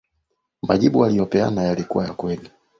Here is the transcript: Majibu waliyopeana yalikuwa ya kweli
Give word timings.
Majibu 0.61 0.99
waliyopeana 0.99 1.63
yalikuwa 1.63 2.05
ya 2.05 2.13
kweli 2.13 2.49